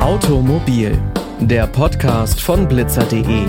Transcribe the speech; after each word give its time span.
Automobil, 0.00 0.98
der 1.40 1.66
Podcast 1.66 2.40
von 2.40 2.66
blitzer.de. 2.66 3.46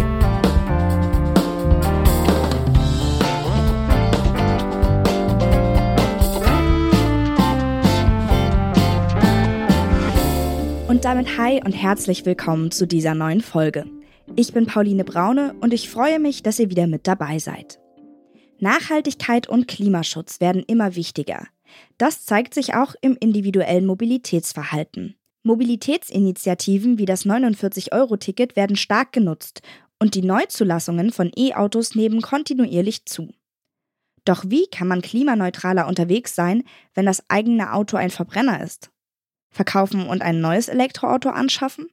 Und 10.88 11.06
damit 11.06 11.38
hi 11.38 11.62
und 11.63 11.72
herzlich 11.72 12.26
willkommen 12.26 12.72
zu 12.72 12.86
dieser 12.86 13.15
neuen 13.15 13.42
Folge. 13.42 13.86
Ich 14.36 14.54
bin 14.54 14.65
Pauline 14.65 15.04
Braune 15.04 15.56
und 15.62 15.74
ich 15.74 15.90
freue 15.90 16.20
mich, 16.20 16.44
dass 16.44 16.59
ihr 16.59 16.70
wieder 16.70 16.88
mit 16.88 17.08
dabei 17.08 17.40
seid. 17.40 17.80
Nachhaltigkeit 18.62 19.49
und 19.49 19.67
Klimaschutz 19.67 20.40
werden 20.40 20.63
immer 20.63 20.95
wichtiger. 20.95 21.48
Das 21.98 22.26
zeigt 22.26 22.54
sich 22.54 22.76
auch 22.76 22.94
im 23.02 23.17
individuellen 23.20 23.86
Mobilitätsverhalten. 23.86 25.16
Mobilitätsinitiativen 25.44 27.00
wie 27.00 27.05
das 27.05 27.26
49-Euro-Ticket 27.26 28.55
werden 28.55 28.76
stark 28.76 29.13
genutzt 29.13 29.63
und 30.00 30.13
die 30.13 30.22
Neuzulassungen 30.22 31.12
von 31.12 31.31
E-Autos 31.36 31.95
nehmen 31.95 32.22
kontinuierlich 32.22 33.05
zu. 33.05 33.34
Doch 34.26 34.44
wie 34.48 34.67
kann 34.67 34.88
man 34.88 35.02
klimaneutraler 35.02 35.88
unterwegs 35.88 36.36
sein, 36.36 36.64
wenn 36.94 37.08
das 37.08 37.28
eigene 37.30 37.73
Auto 37.73 37.98
ein 37.98 38.12
Verbrenner 38.12 38.64
ist? 38.64 38.91
Verkaufen 39.50 40.08
und 40.08 40.22
ein 40.22 40.39
neues 40.39 40.70
Elektroauto 40.70 41.30
anschaffen? 41.30 41.88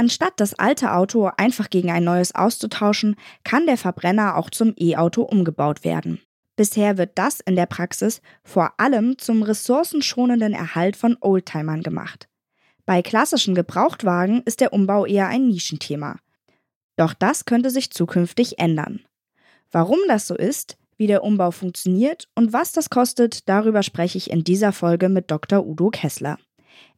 Anstatt 0.00 0.40
das 0.40 0.54
alte 0.54 0.94
Auto 0.94 1.30
einfach 1.36 1.68
gegen 1.68 1.90
ein 1.90 2.04
neues 2.04 2.34
auszutauschen, 2.34 3.16
kann 3.44 3.66
der 3.66 3.76
Verbrenner 3.76 4.38
auch 4.38 4.48
zum 4.48 4.72
E-Auto 4.78 5.20
umgebaut 5.20 5.84
werden. 5.84 6.22
Bisher 6.56 6.96
wird 6.96 7.18
das 7.18 7.40
in 7.40 7.54
der 7.54 7.66
Praxis 7.66 8.22
vor 8.42 8.72
allem 8.78 9.18
zum 9.18 9.42
ressourcenschonenden 9.42 10.54
Erhalt 10.54 10.96
von 10.96 11.18
Oldtimern 11.20 11.82
gemacht. 11.82 12.30
Bei 12.86 13.02
klassischen 13.02 13.54
Gebrauchtwagen 13.54 14.40
ist 14.46 14.60
der 14.60 14.72
Umbau 14.72 15.04
eher 15.04 15.28
ein 15.28 15.48
Nischenthema. 15.48 16.16
Doch 16.96 17.12
das 17.12 17.44
könnte 17.44 17.68
sich 17.68 17.90
zukünftig 17.90 18.58
ändern. 18.58 19.00
Warum 19.70 19.98
das 20.08 20.26
so 20.26 20.34
ist, 20.34 20.78
wie 20.96 21.08
der 21.08 21.22
Umbau 21.22 21.50
funktioniert 21.50 22.26
und 22.34 22.54
was 22.54 22.72
das 22.72 22.88
kostet, 22.88 23.46
darüber 23.50 23.82
spreche 23.82 24.16
ich 24.16 24.30
in 24.30 24.44
dieser 24.44 24.72
Folge 24.72 25.10
mit 25.10 25.30
Dr. 25.30 25.66
Udo 25.66 25.90
Kessler. 25.90 26.38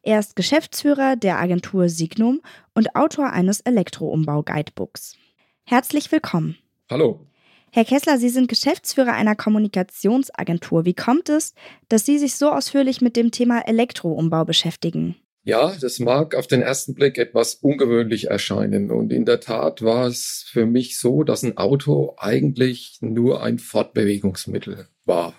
Er 0.01 0.19
ist 0.19 0.35
Geschäftsführer 0.35 1.15
der 1.15 1.39
Agentur 1.39 1.89
Signum 1.89 2.41
und 2.73 2.95
Autor 2.95 3.31
eines 3.31 3.61
Elektroumbau-Guidebooks. 3.61 5.15
Herzlich 5.63 6.11
willkommen. 6.11 6.57
Hallo. 6.89 7.25
Herr 7.71 7.85
Kessler, 7.85 8.17
Sie 8.17 8.29
sind 8.29 8.49
Geschäftsführer 8.49 9.13
einer 9.13 9.35
Kommunikationsagentur. 9.35 10.85
Wie 10.85 10.93
kommt 10.93 11.29
es, 11.29 11.55
dass 11.89 12.05
Sie 12.05 12.19
sich 12.19 12.35
so 12.35 12.51
ausführlich 12.51 13.01
mit 13.01 13.15
dem 13.15 13.31
Thema 13.31 13.61
Elektroumbau 13.61 14.45
beschäftigen? 14.45 15.15
Ja, 15.45 15.75
das 15.81 15.99
mag 15.99 16.35
auf 16.35 16.47
den 16.47 16.61
ersten 16.61 16.93
Blick 16.93 17.17
etwas 17.17 17.55
ungewöhnlich 17.55 18.29
erscheinen. 18.29 18.91
Und 18.91 19.11
in 19.11 19.25
der 19.25 19.39
Tat 19.39 19.81
war 19.81 20.07
es 20.07 20.45
für 20.47 20.65
mich 20.65 20.99
so, 20.99 21.23
dass 21.23 21.43
ein 21.43 21.57
Auto 21.57 22.13
eigentlich 22.17 22.99
nur 23.01 23.41
ein 23.41 23.59
Fortbewegungsmittel 23.59 24.87
war. 25.05 25.33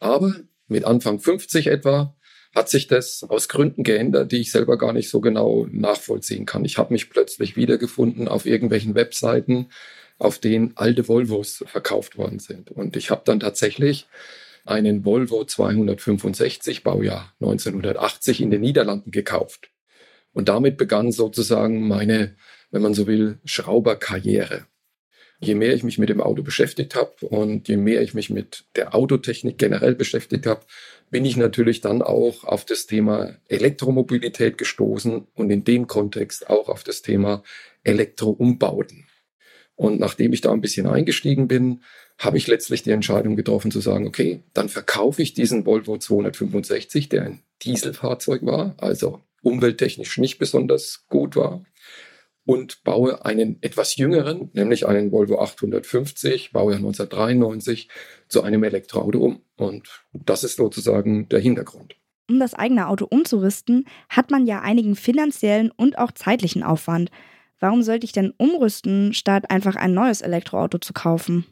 Aber 0.00 0.34
mit 0.66 0.84
Anfang 0.84 1.18
50 1.20 1.68
etwa 1.68 2.16
hat 2.54 2.68
sich 2.68 2.86
das 2.86 3.24
aus 3.24 3.48
Gründen 3.48 3.82
geändert, 3.82 4.32
die 4.32 4.40
ich 4.40 4.52
selber 4.52 4.76
gar 4.76 4.92
nicht 4.92 5.08
so 5.08 5.20
genau 5.20 5.66
nachvollziehen 5.70 6.46
kann. 6.46 6.64
Ich 6.64 6.78
habe 6.78 6.92
mich 6.92 7.10
plötzlich 7.10 7.56
wiedergefunden 7.56 8.28
auf 8.28 8.46
irgendwelchen 8.46 8.94
Webseiten, 8.94 9.68
auf 10.18 10.38
denen 10.38 10.72
alte 10.76 11.08
Volvos 11.08 11.64
verkauft 11.66 12.16
worden 12.18 12.38
sind. 12.38 12.70
Und 12.70 12.96
ich 12.96 13.10
habe 13.10 13.22
dann 13.24 13.40
tatsächlich 13.40 14.06
einen 14.64 15.04
Volvo 15.04 15.44
265 15.44 16.84
Baujahr 16.84 17.32
1980 17.40 18.40
in 18.40 18.50
den 18.50 18.60
Niederlanden 18.60 19.10
gekauft. 19.10 19.70
Und 20.32 20.48
damit 20.48 20.76
begann 20.76 21.10
sozusagen 21.10 21.88
meine, 21.88 22.36
wenn 22.70 22.82
man 22.82 22.94
so 22.94 23.06
will, 23.06 23.38
Schrauberkarriere. 23.44 24.66
Je 25.44 25.56
mehr 25.56 25.74
ich 25.74 25.82
mich 25.82 25.98
mit 25.98 26.08
dem 26.08 26.20
Auto 26.20 26.44
beschäftigt 26.44 26.94
habe 26.94 27.10
und 27.26 27.66
je 27.66 27.76
mehr 27.76 28.00
ich 28.00 28.14
mich 28.14 28.30
mit 28.30 28.64
der 28.76 28.94
Autotechnik 28.94 29.58
generell 29.58 29.96
beschäftigt 29.96 30.46
habe, 30.46 30.60
bin 31.10 31.24
ich 31.24 31.36
natürlich 31.36 31.80
dann 31.80 32.00
auch 32.00 32.44
auf 32.44 32.64
das 32.64 32.86
Thema 32.86 33.36
Elektromobilität 33.48 34.56
gestoßen 34.56 35.26
und 35.34 35.50
in 35.50 35.64
dem 35.64 35.88
Kontext 35.88 36.48
auch 36.48 36.68
auf 36.68 36.84
das 36.84 37.02
Thema 37.02 37.42
Elektroumbauten. 37.82 39.08
Und 39.74 39.98
nachdem 39.98 40.32
ich 40.32 40.42
da 40.42 40.52
ein 40.52 40.60
bisschen 40.60 40.86
eingestiegen 40.86 41.48
bin, 41.48 41.82
habe 42.18 42.36
ich 42.36 42.46
letztlich 42.46 42.84
die 42.84 42.92
Entscheidung 42.92 43.34
getroffen 43.34 43.72
zu 43.72 43.80
sagen, 43.80 44.06
okay, 44.06 44.44
dann 44.54 44.68
verkaufe 44.68 45.22
ich 45.22 45.34
diesen 45.34 45.66
Volvo 45.66 45.98
265, 45.98 47.08
der 47.08 47.24
ein 47.24 47.42
Dieselfahrzeug 47.62 48.46
war, 48.46 48.76
also 48.78 49.20
umwelttechnisch 49.42 50.18
nicht 50.18 50.38
besonders 50.38 51.04
gut 51.08 51.34
war, 51.34 51.64
und 52.44 52.82
baue 52.84 53.24
einen 53.24 53.58
etwas 53.62 53.96
jüngeren, 53.96 54.50
nämlich 54.52 54.86
einen 54.86 55.12
Volvo 55.12 55.40
850, 55.40 56.52
Baujahr 56.52 56.78
1993, 56.78 57.88
zu 58.28 58.42
einem 58.42 58.64
Elektroauto 58.64 59.18
um. 59.18 59.42
Und 59.56 60.04
das 60.12 60.44
ist 60.44 60.56
sozusagen 60.56 61.28
der 61.28 61.40
Hintergrund. 61.40 61.96
Um 62.28 62.38
das 62.38 62.54
eigene 62.54 62.88
Auto 62.88 63.06
umzurüsten, 63.08 63.86
hat 64.08 64.30
man 64.30 64.46
ja 64.46 64.60
einigen 64.60 64.96
finanziellen 64.96 65.70
und 65.70 65.98
auch 65.98 66.12
zeitlichen 66.12 66.62
Aufwand. 66.62 67.10
Warum 67.60 67.82
sollte 67.82 68.06
ich 68.06 68.12
denn 68.12 68.32
umrüsten, 68.38 69.12
statt 69.12 69.50
einfach 69.50 69.76
ein 69.76 69.94
neues 69.94 70.20
Elektroauto 70.20 70.78
zu 70.78 70.92
kaufen? 70.92 71.46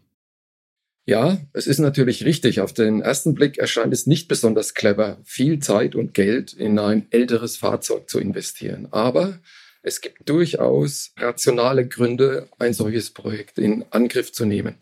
Ja, 1.06 1.38
es 1.52 1.66
ist 1.66 1.78
natürlich 1.78 2.24
richtig. 2.24 2.60
Auf 2.60 2.72
den 2.72 3.00
ersten 3.00 3.34
Blick 3.34 3.58
erscheint 3.58 3.92
es 3.92 4.06
nicht 4.06 4.28
besonders 4.28 4.74
clever, 4.74 5.18
viel 5.24 5.58
Zeit 5.58 5.94
und 5.94 6.14
Geld 6.14 6.52
in 6.52 6.78
ein 6.78 7.06
älteres 7.10 7.56
Fahrzeug 7.56 8.08
zu 8.08 8.20
investieren. 8.20 8.88
Aber 8.90 9.38
es 9.82 10.00
gibt 10.00 10.28
durchaus 10.28 11.12
rationale 11.18 11.86
Gründe, 11.86 12.48
ein 12.58 12.74
solches 12.74 13.10
Projekt 13.10 13.58
in 13.58 13.84
Angriff 13.91 14.32
zu 14.32 14.44
nehmen. 14.44 14.76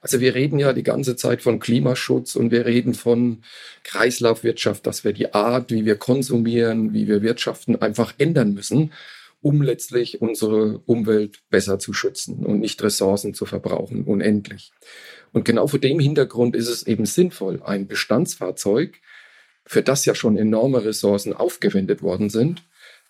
Also 0.00 0.20
wir 0.20 0.34
reden 0.34 0.58
ja 0.58 0.72
die 0.72 0.82
ganze 0.82 1.16
Zeit 1.16 1.42
von 1.42 1.60
Klimaschutz 1.60 2.34
und 2.34 2.50
wir 2.50 2.66
reden 2.66 2.94
von 2.94 3.42
Kreislaufwirtschaft, 3.84 4.86
dass 4.86 5.04
wir 5.04 5.12
die 5.12 5.34
Art, 5.34 5.70
wie 5.70 5.84
wir 5.84 5.96
konsumieren, 5.96 6.92
wie 6.92 7.06
wir 7.06 7.22
wirtschaften, 7.22 7.76
einfach 7.80 8.14
ändern 8.18 8.54
müssen 8.54 8.92
um 9.42 9.62
letztlich 9.62 10.20
unsere 10.20 10.80
Umwelt 10.86 11.40
besser 11.48 11.78
zu 11.78 11.92
schützen 11.92 12.44
und 12.44 12.60
nicht 12.60 12.82
Ressourcen 12.82 13.34
zu 13.34 13.46
verbrauchen, 13.46 14.04
unendlich. 14.04 14.72
Und 15.32 15.44
genau 15.44 15.66
vor 15.66 15.78
dem 15.78 15.98
Hintergrund 15.98 16.54
ist 16.54 16.68
es 16.68 16.86
eben 16.86 17.06
sinnvoll, 17.06 17.62
ein 17.62 17.86
Bestandsfahrzeug, 17.86 19.00
für 19.64 19.82
das 19.82 20.04
ja 20.04 20.14
schon 20.14 20.36
enorme 20.36 20.84
Ressourcen 20.84 21.32
aufgewendet 21.32 22.02
worden 22.02 22.28
sind, 22.28 22.62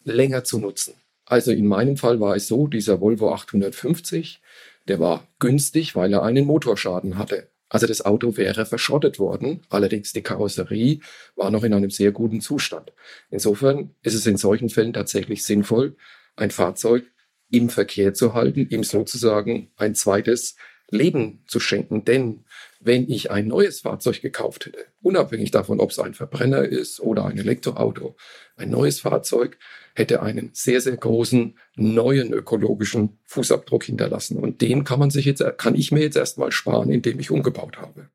länger 0.04 0.44
zu 0.44 0.58
nutzen. 0.58 0.94
Also 1.30 1.52
in 1.52 1.68
meinem 1.68 1.96
Fall 1.96 2.18
war 2.18 2.34
es 2.34 2.48
so, 2.48 2.66
dieser 2.66 3.00
Volvo 3.00 3.32
850, 3.32 4.42
der 4.88 4.98
war 4.98 5.28
günstig, 5.38 5.94
weil 5.94 6.12
er 6.12 6.24
einen 6.24 6.44
Motorschaden 6.44 7.18
hatte. 7.18 7.52
Also 7.68 7.86
das 7.86 8.04
Auto 8.04 8.36
wäre 8.36 8.66
verschrottet 8.66 9.20
worden, 9.20 9.60
allerdings 9.68 10.12
die 10.12 10.22
Karosserie 10.22 10.98
war 11.36 11.52
noch 11.52 11.62
in 11.62 11.72
einem 11.72 11.90
sehr 11.90 12.10
guten 12.10 12.40
Zustand. 12.40 12.92
Insofern 13.30 13.94
ist 14.02 14.14
es 14.14 14.26
in 14.26 14.38
solchen 14.38 14.70
Fällen 14.70 14.92
tatsächlich 14.92 15.44
sinnvoll, 15.44 15.94
ein 16.34 16.50
Fahrzeug 16.50 17.04
im 17.48 17.68
Verkehr 17.68 18.12
zu 18.12 18.34
halten, 18.34 18.66
ihm 18.68 18.82
sozusagen 18.82 19.70
ein 19.76 19.94
zweites 19.94 20.56
Leben 20.90 21.42
zu 21.46 21.60
schenken. 21.60 22.04
Denn 22.04 22.44
wenn 22.80 23.08
ich 23.08 23.30
ein 23.30 23.46
neues 23.46 23.80
Fahrzeug 23.80 24.20
gekauft 24.20 24.66
hätte, 24.66 24.86
unabhängig 25.02 25.50
davon, 25.50 25.80
ob 25.80 25.90
es 25.90 25.98
ein 25.98 26.14
Verbrenner 26.14 26.62
ist 26.62 27.00
oder 27.00 27.26
ein 27.26 27.38
Elektroauto, 27.38 28.16
ein 28.56 28.70
neues 28.70 29.00
Fahrzeug 29.00 29.58
hätte 29.94 30.22
einen 30.22 30.50
sehr, 30.52 30.80
sehr 30.80 30.96
großen 30.96 31.58
neuen 31.76 32.32
ökologischen 32.32 33.18
Fußabdruck 33.26 33.84
hinterlassen. 33.84 34.38
Und 34.38 34.60
den 34.60 34.84
kann 34.84 34.98
man 34.98 35.10
sich 35.10 35.24
jetzt, 35.24 35.42
kann 35.58 35.74
ich 35.74 35.92
mir 35.92 36.00
jetzt 36.00 36.16
erstmal 36.16 36.52
sparen, 36.52 36.90
indem 36.90 37.20
ich 37.20 37.30
umgebaut 37.30 37.78
habe. 37.78 38.08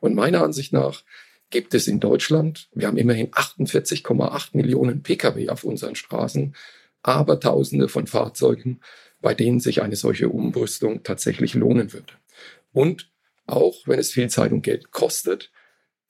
Und 0.00 0.14
meiner 0.14 0.42
Ansicht 0.42 0.72
nach 0.72 1.02
gibt 1.50 1.74
es 1.74 1.88
in 1.88 1.98
Deutschland, 1.98 2.68
wir 2.72 2.86
haben 2.86 2.98
immerhin 2.98 3.30
48,8 3.30 4.50
Millionen 4.52 5.02
Pkw 5.02 5.48
auf 5.48 5.64
unseren 5.64 5.94
Straßen, 5.94 6.54
aber 7.02 7.40
Tausende 7.40 7.88
von 7.88 8.06
Fahrzeugen, 8.06 8.80
bei 9.20 9.34
denen 9.34 9.60
sich 9.60 9.82
eine 9.82 9.96
solche 9.96 10.28
Umrüstung 10.28 11.02
tatsächlich 11.02 11.54
lohnen 11.54 11.92
würde. 11.92 12.14
Und 12.72 13.10
auch 13.46 13.74
wenn 13.86 13.98
es 13.98 14.12
viel 14.12 14.28
Zeit 14.28 14.52
und 14.52 14.62
Geld 14.62 14.90
kostet, 14.90 15.50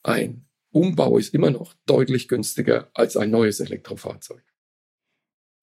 ein 0.03 0.47
Umbau 0.71 1.19
ist 1.19 1.35
immer 1.35 1.51
noch 1.51 1.75
deutlich 1.87 2.29
günstiger 2.29 2.91
als 2.95 3.17
ein 3.17 3.31
neues 3.31 3.61
Elektrofahrzeug. 3.61 4.43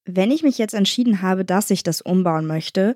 Wenn 0.05 0.31
ich 0.31 0.43
mich 0.43 0.57
jetzt 0.57 0.73
entschieden 0.73 1.21
habe, 1.21 1.45
dass 1.45 1.69
ich 1.69 1.83
das 1.83 2.01
umbauen 2.01 2.45
möchte, 2.45 2.95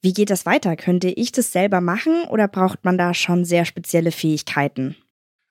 wie 0.00 0.12
geht 0.12 0.30
das 0.30 0.46
weiter? 0.46 0.76
Könnte 0.76 1.08
ich 1.08 1.30
das 1.30 1.52
selber 1.52 1.80
machen 1.80 2.24
oder 2.24 2.48
braucht 2.48 2.84
man 2.84 2.98
da 2.98 3.14
schon 3.14 3.44
sehr 3.44 3.64
spezielle 3.64 4.10
Fähigkeiten? 4.10 4.96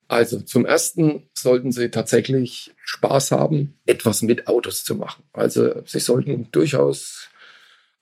Also 0.09 0.41
zum 0.41 0.65
Ersten 0.65 1.29
sollten 1.33 1.71
Sie 1.71 1.89
tatsächlich 1.89 2.73
Spaß 2.83 3.31
haben, 3.31 3.79
etwas 3.85 4.23
mit 4.23 4.47
Autos 4.47 4.83
zu 4.83 4.95
machen. 4.95 5.23
Also 5.31 5.81
Sie 5.85 6.01
sollten 6.01 6.51
durchaus 6.51 7.29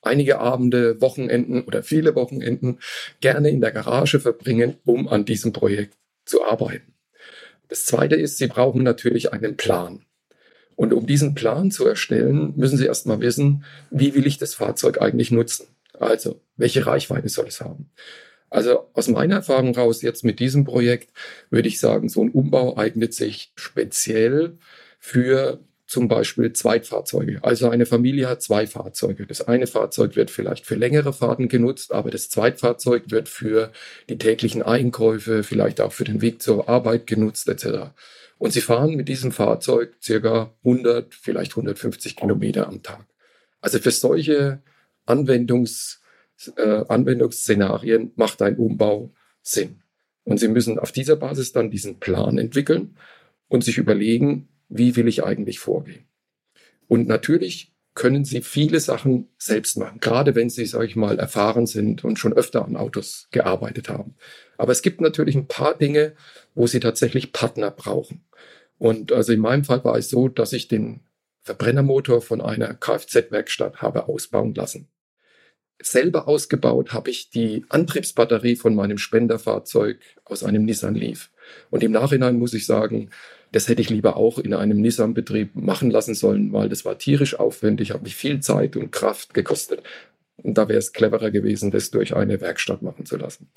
einige 0.01 0.39
Abende, 0.39 1.01
Wochenenden 1.01 1.63
oder 1.63 1.83
viele 1.83 2.15
Wochenenden 2.15 2.79
gerne 3.21 3.49
in 3.49 3.61
der 3.61 3.71
Garage 3.71 4.19
verbringen, 4.19 4.77
um 4.85 5.07
an 5.07 5.25
diesem 5.25 5.53
Projekt 5.53 5.95
zu 6.25 6.43
arbeiten. 6.43 6.93
Das 7.67 7.85
Zweite 7.85 8.15
ist, 8.15 8.37
Sie 8.37 8.47
brauchen 8.47 8.83
natürlich 8.83 9.31
einen 9.33 9.57
Plan. 9.57 10.03
Und 10.75 10.93
um 10.93 11.05
diesen 11.05 11.35
Plan 11.35 11.71
zu 11.71 11.85
erstellen, 11.85 12.53
müssen 12.55 12.77
Sie 12.77 12.85
erstmal 12.85 13.19
wissen, 13.19 13.65
wie 13.91 14.13
will 14.15 14.25
ich 14.25 14.37
das 14.37 14.53
Fahrzeug 14.53 15.01
eigentlich 15.01 15.29
nutzen? 15.29 15.67
Also, 15.99 16.41
welche 16.55 16.85
Reichweite 16.85 17.27
soll 17.27 17.47
es 17.47 17.59
haben? 17.59 17.91
Also 18.49 18.89
aus 18.93 19.07
meiner 19.07 19.35
Erfahrung 19.35 19.75
raus 19.75 20.01
jetzt 20.01 20.23
mit 20.23 20.39
diesem 20.39 20.63
Projekt 20.63 21.11
würde 21.49 21.67
ich 21.67 21.79
sagen, 21.79 22.09
so 22.09 22.23
ein 22.23 22.31
Umbau 22.31 22.77
eignet 22.77 23.13
sich 23.13 23.51
speziell 23.55 24.57
für 24.99 25.59
zum 25.89 26.07
Beispiel 26.07 26.53
Zweitfahrzeuge. 26.53 27.39
Also 27.43 27.67
eine 27.67 27.87
Familie 27.87 28.29
hat 28.29 28.43
zwei 28.43 28.67
Fahrzeuge. 28.67 29.25
Das 29.25 29.47
eine 29.47 29.65
Fahrzeug 29.65 30.15
wird 30.15 30.29
vielleicht 30.29 30.67
für 30.67 30.75
längere 30.75 31.13
Fahrten 31.13 31.49
genutzt, 31.49 31.91
aber 31.91 32.11
das 32.11 32.29
Zweitfahrzeug 32.29 33.09
wird 33.09 33.27
für 33.27 33.71
die 34.07 34.19
täglichen 34.19 34.61
Einkäufe, 34.61 35.41
vielleicht 35.41 35.81
auch 35.81 35.91
für 35.91 36.03
den 36.03 36.21
Weg 36.21 36.43
zur 36.43 36.69
Arbeit 36.69 37.07
genutzt 37.07 37.49
etc. 37.49 37.89
Und 38.37 38.53
sie 38.53 38.61
fahren 38.61 38.95
mit 38.95 39.09
diesem 39.09 39.31
Fahrzeug 39.31 39.95
circa 39.99 40.53
100, 40.63 41.15
vielleicht 41.15 41.53
150 41.53 42.15
Kilometer 42.15 42.67
am 42.67 42.83
Tag. 42.83 43.07
Also 43.59 43.79
für 43.79 43.91
solche 43.91 44.61
Anwendungs 45.07 46.01
äh, 46.55 46.85
Anwendungsszenarien 46.87 48.11
macht 48.15 48.43
ein 48.43 48.57
Umbau 48.57 49.11
Sinn. 49.41 49.81
Und 50.23 50.39
Sie 50.39 50.47
müssen 50.49 50.77
auf 50.77 50.91
dieser 50.91 51.15
Basis 51.15 51.51
dann 51.51 51.71
diesen 51.71 51.99
Plan 51.99 52.37
entwickeln 52.37 52.95
und 53.47 53.63
sich 53.63 53.79
überlegen, 53.79 54.47
wie 54.69 54.95
will 54.95 55.07
ich 55.07 55.23
eigentlich 55.23 55.59
vorgehen. 55.59 56.05
Und 56.87 57.07
natürlich 57.07 57.73
können 57.95 58.23
Sie 58.23 58.41
viele 58.41 58.79
Sachen 58.79 59.27
selbst 59.37 59.77
machen, 59.77 59.99
gerade 59.99 60.35
wenn 60.35 60.49
Sie, 60.49 60.65
sage 60.65 60.85
ich 60.85 60.95
mal, 60.95 61.19
erfahren 61.19 61.67
sind 61.67 62.03
und 62.03 62.17
schon 62.17 62.33
öfter 62.33 62.63
an 62.63 62.77
Autos 62.77 63.27
gearbeitet 63.31 63.89
haben. 63.89 64.15
Aber 64.57 64.71
es 64.71 64.81
gibt 64.81 65.01
natürlich 65.01 65.35
ein 65.35 65.47
paar 65.47 65.77
Dinge, 65.77 66.13
wo 66.55 66.67
Sie 66.67 66.79
tatsächlich 66.79 67.33
Partner 67.33 67.71
brauchen. 67.71 68.23
Und 68.77 69.11
also 69.11 69.33
in 69.33 69.39
meinem 69.39 69.65
Fall 69.65 69.83
war 69.83 69.97
es 69.97 70.09
so, 70.09 70.29
dass 70.29 70.53
ich 70.53 70.67
den 70.67 71.01
Verbrennermotor 71.41 72.21
von 72.21 72.41
einer 72.41 72.73
Kfz-Werkstatt 72.73 73.81
habe 73.81 74.07
ausbauen 74.07 74.53
lassen 74.53 74.87
selber 75.81 76.27
ausgebaut 76.27 76.93
habe 76.93 77.09
ich 77.09 77.29
die 77.29 77.65
Antriebsbatterie 77.69 78.55
von 78.55 78.75
meinem 78.75 78.97
Spenderfahrzeug 78.97 79.99
aus 80.25 80.43
einem 80.43 80.65
Nissan 80.65 80.95
Leaf. 80.95 81.29
Und 81.69 81.83
im 81.83 81.91
Nachhinein 81.91 82.37
muss 82.37 82.53
ich 82.53 82.65
sagen, 82.65 83.09
das 83.51 83.67
hätte 83.67 83.81
ich 83.81 83.89
lieber 83.89 84.17
auch 84.17 84.39
in 84.39 84.53
einem 84.53 84.79
Nissan-Betrieb 84.81 85.55
machen 85.55 85.91
lassen 85.91 86.13
sollen, 86.13 86.53
weil 86.53 86.69
das 86.69 86.85
war 86.85 86.97
tierisch 86.97 87.39
aufwendig, 87.39 87.91
hat 87.91 88.03
mich 88.03 88.15
viel 88.15 88.39
Zeit 88.41 88.75
und 88.75 88.91
Kraft 88.91 89.33
gekostet. 89.33 89.83
Und 90.37 90.57
da 90.57 90.69
wäre 90.69 90.79
es 90.79 90.93
cleverer 90.93 91.31
gewesen, 91.31 91.71
das 91.71 91.91
durch 91.91 92.15
eine 92.15 92.39
Werkstatt 92.41 92.81
machen 92.81 93.05
zu 93.05 93.17
lassen. 93.17 93.49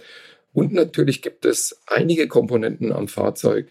Und 0.53 0.73
natürlich 0.73 1.23
gibt 1.23 1.45
es 1.45 1.81
einige 1.87 2.29
Komponenten 2.29 2.93
am 2.93 3.09
Fahrzeug, 3.09 3.69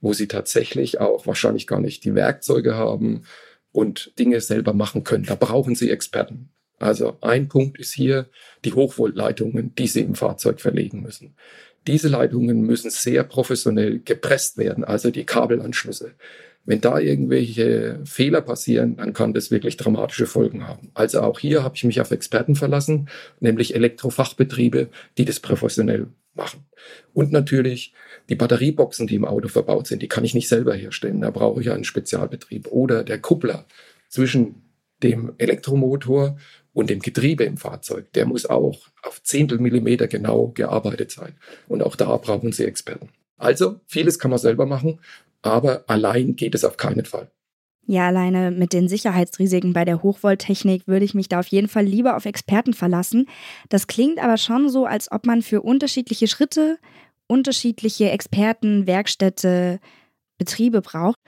wo 0.00 0.12
sie 0.12 0.28
tatsächlich 0.28 1.00
auch 1.00 1.26
wahrscheinlich 1.26 1.66
gar 1.66 1.80
nicht 1.80 2.04
die 2.04 2.14
Werkzeuge 2.14 2.74
haben 2.74 3.22
und 3.72 4.18
Dinge 4.18 4.40
selber 4.40 4.72
machen 4.72 5.04
können. 5.04 5.24
Da 5.24 5.34
brauchen 5.34 5.74
sie 5.74 5.90
Experten. 5.90 6.50
Also 6.78 7.16
ein 7.20 7.48
Punkt 7.48 7.78
ist 7.78 7.92
hier 7.92 8.28
die 8.64 8.72
Hochvoltleitungen, 8.72 9.74
die 9.74 9.86
Sie 9.86 10.02
im 10.02 10.14
Fahrzeug 10.14 10.60
verlegen 10.60 11.00
müssen. 11.02 11.34
Diese 11.86 12.08
Leitungen 12.08 12.62
müssen 12.62 12.90
sehr 12.90 13.22
professionell 13.24 14.00
gepresst 14.00 14.58
werden, 14.58 14.84
also 14.84 15.10
die 15.10 15.24
Kabelanschlüsse. 15.24 16.14
Wenn 16.64 16.80
da 16.80 16.98
irgendwelche 16.98 18.00
Fehler 18.04 18.40
passieren, 18.40 18.96
dann 18.96 19.12
kann 19.12 19.32
das 19.32 19.52
wirklich 19.52 19.76
dramatische 19.76 20.26
Folgen 20.26 20.66
haben. 20.66 20.90
Also 20.94 21.20
auch 21.20 21.38
hier 21.38 21.62
habe 21.62 21.76
ich 21.76 21.84
mich 21.84 22.00
auf 22.00 22.10
Experten 22.10 22.56
verlassen, 22.56 23.08
nämlich 23.38 23.76
Elektrofachbetriebe, 23.76 24.88
die 25.16 25.24
das 25.24 25.38
professionell 25.38 26.08
machen. 26.34 26.66
Und 27.14 27.30
natürlich 27.30 27.94
die 28.28 28.34
Batterieboxen, 28.34 29.06
die 29.06 29.14
im 29.14 29.24
Auto 29.24 29.46
verbaut 29.46 29.86
sind, 29.86 30.02
die 30.02 30.08
kann 30.08 30.24
ich 30.24 30.34
nicht 30.34 30.48
selber 30.48 30.74
herstellen. 30.74 31.20
Da 31.20 31.30
brauche 31.30 31.60
ich 31.60 31.70
einen 31.70 31.84
Spezialbetrieb. 31.84 32.66
Oder 32.66 33.04
der 33.04 33.20
Kuppler 33.20 33.64
zwischen 34.08 34.65
dem 35.02 35.34
Elektromotor 35.38 36.36
und 36.72 36.90
dem 36.90 37.00
Getriebe 37.00 37.44
im 37.44 37.56
Fahrzeug, 37.56 38.12
der 38.12 38.26
muss 38.26 38.46
auch 38.46 38.88
auf 39.02 39.22
Zehntelmillimeter 39.22 40.08
genau 40.08 40.48
gearbeitet 40.48 41.10
sein. 41.10 41.34
Und 41.68 41.82
auch 41.82 41.96
da 41.96 42.16
brauchen 42.16 42.52
Sie 42.52 42.64
Experten. 42.64 43.08
Also, 43.38 43.80
vieles 43.86 44.18
kann 44.18 44.30
man 44.30 44.38
selber 44.38 44.66
machen, 44.66 45.00
aber 45.42 45.84
allein 45.86 46.36
geht 46.36 46.54
es 46.54 46.64
auf 46.64 46.76
keinen 46.76 47.04
Fall. 47.04 47.30
Ja, 47.88 48.08
alleine 48.08 48.50
mit 48.50 48.72
den 48.72 48.88
Sicherheitsrisiken 48.88 49.72
bei 49.72 49.84
der 49.84 50.02
Hochvolttechnik 50.02 50.88
würde 50.88 51.04
ich 51.04 51.14
mich 51.14 51.28
da 51.28 51.38
auf 51.38 51.46
jeden 51.46 51.68
Fall 51.68 51.84
lieber 51.84 52.16
auf 52.16 52.24
Experten 52.24 52.74
verlassen. 52.74 53.28
Das 53.68 53.86
klingt 53.86 54.18
aber 54.18 54.38
schon 54.38 54.68
so, 54.68 54.86
als 54.86 55.12
ob 55.12 55.24
man 55.24 55.40
für 55.42 55.62
unterschiedliche 55.62 56.26
Schritte 56.26 56.78
unterschiedliche 57.26 58.10
Experten, 58.10 58.86
Werkstätte, 58.86 59.80
Betriebe 60.38 60.80
braucht. 60.80 61.18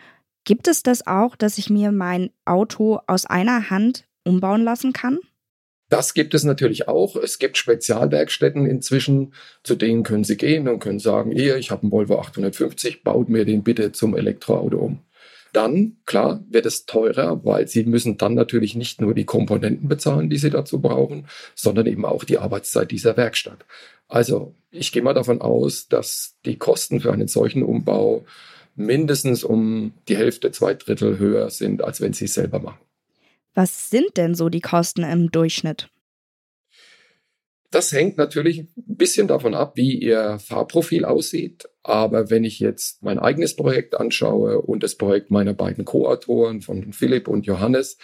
Gibt 0.49 0.67
es 0.67 0.83
das 0.83 1.07
auch, 1.07 1.37
dass 1.37 1.59
ich 1.59 1.69
mir 1.69 1.93
mein 1.93 2.31
Auto 2.47 3.01
aus 3.07 3.27
einer 3.27 3.69
Hand 3.69 4.09
umbauen 4.25 4.63
lassen 4.63 4.95
kann? 4.95 5.19
Das 5.91 6.15
gibt 6.15 6.33
es 6.33 6.43
natürlich 6.43 6.89
auch. 6.89 7.17
Es 7.17 7.39
gibt 7.39 7.59
Spezialwerkstätten 7.59 8.65
inzwischen, 8.65 9.35
zu 9.63 9.75
denen 9.75 10.05
können 10.05 10.25
Sie 10.25 10.39
gehen 10.39 10.67
und 10.67 10.79
können 10.79 11.01
sagen, 11.01 11.33
hier, 11.33 11.59
ich 11.59 11.71
habe 11.71 11.83
einen 11.83 11.93
Volvo 11.93 12.19
850, 12.19 13.05
baut 13.05 13.29
mir 13.29 13.45
den 13.45 13.63
bitte 13.63 13.93
zum 13.93 14.17
Elektroauto 14.17 14.79
um. 14.79 15.01
Dann, 15.53 15.99
klar, 16.07 16.43
wird 16.49 16.65
es 16.65 16.87
teurer, 16.87 17.45
weil 17.45 17.69
Sie 17.69 17.85
müssen 17.85 18.17
dann 18.17 18.33
natürlich 18.33 18.75
nicht 18.75 19.03
nur 19.03 19.13
die 19.13 19.27
Komponenten 19.27 19.87
bezahlen, 19.87 20.31
die 20.31 20.39
Sie 20.39 20.49
dazu 20.49 20.81
brauchen, 20.81 21.27
sondern 21.55 21.85
eben 21.85 22.07
auch 22.07 22.25
die 22.25 22.39
Arbeitszeit 22.39 22.91
dieser 22.91 23.19
Werkstatt. 23.19 23.67
Also 24.09 24.55
ich 24.71 24.93
gehe 24.93 25.03
mal 25.03 25.13
davon 25.13 25.43
aus, 25.43 25.89
dass 25.89 26.39
die 26.47 26.57
Kosten 26.57 27.01
für 27.01 27.13
einen 27.13 27.29
solchen 27.29 27.63
Umbau 27.63 28.25
mindestens 28.79 29.45
um 29.45 29.93
die 30.09 30.17
Hälfte, 30.17 30.51
zwei 30.53 30.75
Drittel 30.75 31.19
höher 31.19 31.51
sind, 31.51 31.83
als 31.83 32.01
wenn 32.01 32.13
Sie 32.13 32.27
es 32.27 32.35
selber 32.35 32.61
machen. 32.61 32.81
Was 33.55 33.91
sind 33.91 34.17
denn 34.17 34.35
so 34.35 34.49
die 34.49 34.61
Kosten 34.61 35.03
im 35.03 35.31
Durchschnitt? 35.31 35.89
Das 37.71 37.93
hängt 37.93 38.17
natürlich 38.17 38.61
ein 38.61 38.69
bisschen 38.77 39.29
davon 39.29 39.55
ab, 39.55 39.73
wie 39.77 39.99
Ihr 39.99 40.39
Fahrprofil 40.39 41.05
aussieht. 41.05 41.69
Aber 41.83 42.31
wenn 42.31 42.45
ich 42.45 42.61
jetzt 42.61 43.03
mein 43.03 43.19
eigenes 43.19 43.57
Projekt 43.57 43.95
anschaue 43.95 44.63
und 44.63 44.83
das 44.83 44.95
Projekt 44.95 45.31
meiner 45.31 45.53
beiden 45.53 45.85
Co-Autoren 45.85 46.63
von 46.63 46.93
Philipp 46.93 47.29
und 47.29 47.47
Johannes, 47.47 47.99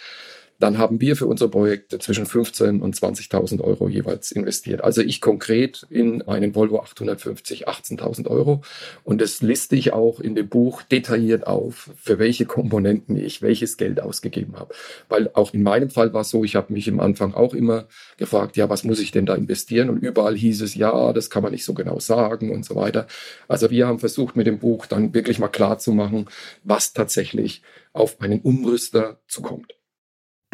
dann 0.59 0.77
haben 0.77 1.01
wir 1.01 1.15
für 1.15 1.27
unsere 1.27 1.49
Projekte 1.49 1.99
zwischen 1.99 2.25
15.000 2.25 2.79
und 2.79 2.95
20.000 2.95 3.61
Euro 3.61 3.89
jeweils 3.89 4.31
investiert. 4.31 4.83
Also 4.83 5.01
ich 5.01 5.19
konkret 5.19 5.85
in 5.89 6.21
einen 6.21 6.55
Volvo 6.55 6.79
850 6.79 7.67
18.000 7.67 8.27
Euro. 8.27 8.61
Und 9.03 9.21
das 9.21 9.41
liste 9.41 9.75
ich 9.75 9.91
auch 9.91 10.19
in 10.19 10.35
dem 10.35 10.47
Buch 10.47 10.81
detailliert 10.83 11.45
auf, 11.45 11.89
für 11.97 12.19
welche 12.19 12.45
Komponenten 12.45 13.17
ich 13.17 13.41
welches 13.41 13.77
Geld 13.77 13.99
ausgegeben 13.99 14.55
habe. 14.57 14.73
Weil 15.09 15.29
auch 15.33 15.53
in 15.53 15.63
meinem 15.63 15.89
Fall 15.89 16.13
war 16.13 16.21
es 16.21 16.29
so, 16.29 16.43
ich 16.43 16.55
habe 16.55 16.71
mich 16.71 16.89
am 16.89 16.99
Anfang 16.99 17.33
auch 17.33 17.53
immer 17.53 17.87
gefragt, 18.17 18.55
ja, 18.55 18.69
was 18.69 18.83
muss 18.83 18.99
ich 18.99 19.11
denn 19.11 19.25
da 19.25 19.35
investieren? 19.35 19.89
Und 19.89 19.97
überall 19.97 20.35
hieß 20.35 20.61
es, 20.61 20.75
ja, 20.75 21.11
das 21.11 21.29
kann 21.29 21.43
man 21.43 21.51
nicht 21.51 21.65
so 21.65 21.73
genau 21.73 21.99
sagen 21.99 22.51
und 22.51 22.65
so 22.65 22.75
weiter. 22.75 23.07
Also 23.47 23.69
wir 23.71 23.87
haben 23.87 23.99
versucht 23.99 24.35
mit 24.35 24.47
dem 24.47 24.59
Buch 24.59 24.85
dann 24.85 25.13
wirklich 25.13 25.39
mal 25.39 25.49
klar 25.49 25.79
zu 25.79 25.91
machen, 25.91 26.27
was 26.63 26.93
tatsächlich 26.93 27.61
auf 27.93 28.21
einen 28.21 28.41
Umrüster 28.41 29.19
zukommt. 29.27 29.73